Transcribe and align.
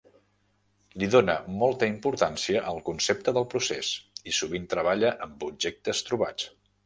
Li 1.01 1.09
dóna 1.15 1.33
molta 1.63 1.89
importància 1.91 2.63
al 2.71 2.81
concepte 2.87 3.35
del 3.39 3.47
procés, 3.53 3.93
i 4.31 4.35
sovint 4.41 4.67
treballa 4.75 5.15
amb 5.27 5.45
objectes 5.51 6.05
trobats. 6.09 6.49